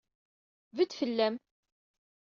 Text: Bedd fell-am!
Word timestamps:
Bedd 0.75 0.91
fell-am! 0.99 1.35